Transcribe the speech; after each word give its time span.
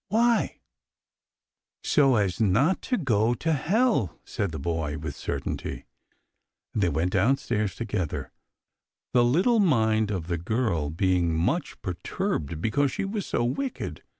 Why?" 0.07 0.57
"So 1.83 2.15
as 2.15 2.41
not 2.41 2.81
to 2.89 2.97
go 2.97 3.35
to 3.35 3.53
hell," 3.53 4.17
said 4.25 4.51
the 4.51 4.57
boy, 4.57 4.97
with 4.97 5.15
certainty; 5.15 5.85
and 6.73 6.81
they 6.81 6.89
went 6.89 7.11
downstairs 7.11 7.75
together, 7.75 8.31
the 9.13 9.23
little 9.23 9.59
mind 9.59 10.09
of 10.09 10.25
the 10.25 10.39
girl 10.39 10.89
being 10.89 11.35
much 11.35 11.79
per 11.83 11.93
turbed 11.93 12.59
because 12.59 12.91
she 12.91 13.05
was 13.05 13.27
so 13.27 13.43
wicked. 13.43 14.01